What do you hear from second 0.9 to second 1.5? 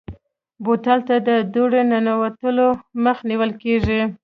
ته د